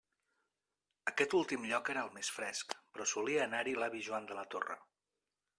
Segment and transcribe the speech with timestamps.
[1.11, 4.83] Aquest últim lloc era el més fresc, però solia anar-hi l'avi Joan de la Torre.